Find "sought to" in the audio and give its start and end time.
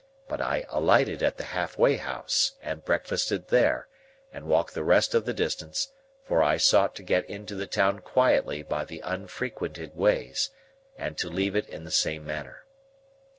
6.57-7.03